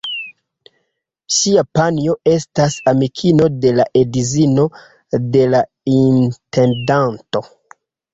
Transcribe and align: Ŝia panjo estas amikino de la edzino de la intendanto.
Ŝia 1.33 1.63
panjo 1.79 2.15
estas 2.31 2.77
amikino 2.91 3.49
de 3.65 3.73
la 3.81 3.85
edzino 4.01 4.65
de 5.35 5.45
la 5.51 5.61
intendanto. 5.97 7.43